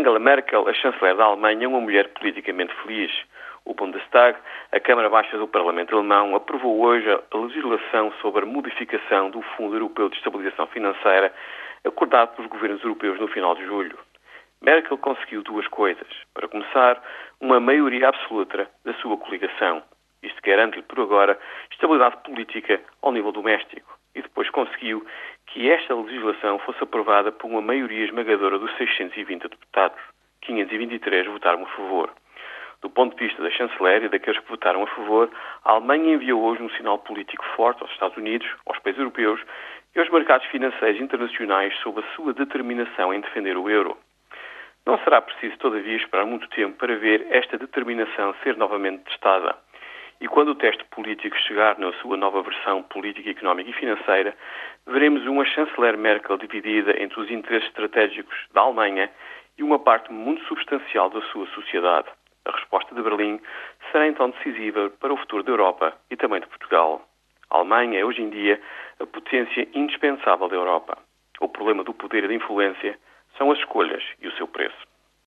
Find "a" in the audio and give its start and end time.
0.66-0.72, 4.72-4.80, 7.10-7.36, 8.44-8.46, 31.64-31.66, 34.82-34.86, 35.64-35.72, 42.04-42.14, 62.44-62.50, 67.48-67.56, 69.00-69.06